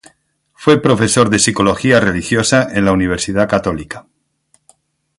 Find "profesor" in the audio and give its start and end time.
0.81-1.29